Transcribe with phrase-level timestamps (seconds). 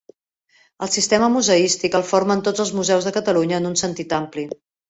[0.85, 4.49] El sistema museístic el formen tots els museus de Catalunya en un sentit ampli.